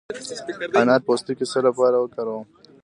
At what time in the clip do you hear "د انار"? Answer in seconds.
0.71-1.01